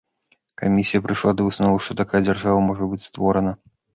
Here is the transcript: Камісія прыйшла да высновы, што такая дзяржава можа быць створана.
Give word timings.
Камісія 0.61 1.01
прыйшла 1.05 1.33
да 1.41 1.45
высновы, 1.49 1.77
што 1.87 1.97
такая 2.01 2.21
дзяржава 2.27 2.65
можа 2.69 2.83
быць 2.95 3.03
створана. 3.09 3.51